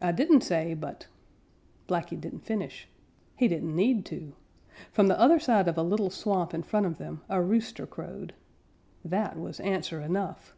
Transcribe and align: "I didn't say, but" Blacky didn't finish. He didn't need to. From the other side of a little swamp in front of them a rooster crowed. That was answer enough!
"I 0.00 0.12
didn't 0.12 0.42
say, 0.42 0.74
but" 0.74 1.08
Blacky 1.88 2.20
didn't 2.20 2.44
finish. 2.44 2.88
He 3.34 3.48
didn't 3.48 3.74
need 3.74 4.04
to. 4.06 4.34
From 4.92 5.08
the 5.08 5.18
other 5.18 5.40
side 5.40 5.66
of 5.66 5.76
a 5.76 5.82
little 5.82 6.08
swamp 6.08 6.54
in 6.54 6.62
front 6.62 6.86
of 6.86 6.98
them 6.98 7.22
a 7.28 7.42
rooster 7.42 7.84
crowed. 7.84 8.32
That 9.04 9.36
was 9.36 9.58
answer 9.58 10.00
enough! 10.00 10.54